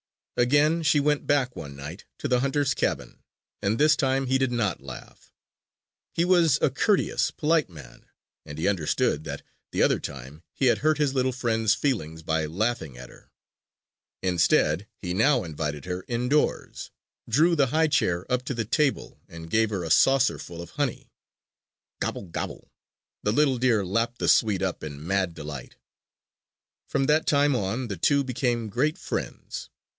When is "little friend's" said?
11.13-11.75